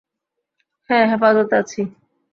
হ্যাঁঁ 0.89 1.05
হেফাজতে 1.11 1.55
আছি। 1.57 1.81